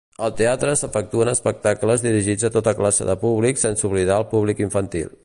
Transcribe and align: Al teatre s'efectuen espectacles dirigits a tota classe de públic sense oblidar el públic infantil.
Al 0.27 0.31
teatre 0.37 0.71
s'efectuen 0.79 1.31
espectacles 1.33 2.05
dirigits 2.07 2.49
a 2.49 2.53
tota 2.57 2.75
classe 2.83 3.09
de 3.11 3.19
públic 3.25 3.63
sense 3.67 3.89
oblidar 3.91 4.19
el 4.23 4.31
públic 4.37 4.69
infantil. 4.71 5.19